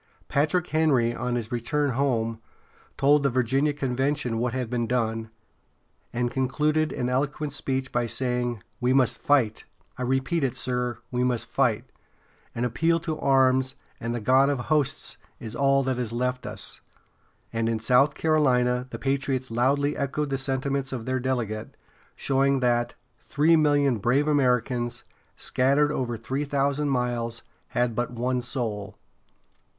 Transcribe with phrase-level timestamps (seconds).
[0.27, 2.39] Patrick Henry, on his return home,
[2.97, 5.29] told the Virginia convention what had been done,
[6.11, 9.63] and concluded an eloquent speech by saying: "We must fight!
[9.99, 11.83] I repeat it, sir, we must fight!
[12.55, 16.81] An appeal to arms and the God of hosts is all that is left us."
[17.53, 21.77] And in South Carolina the patriots loudly echoed the sentiments of their delegate,
[22.15, 25.03] showing that "three million brave Americans,
[25.35, 28.97] scattered over three thousand miles, had but one soul."